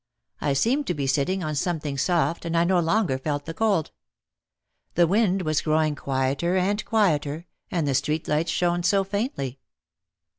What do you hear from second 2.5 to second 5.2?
I no longer felt the cold. The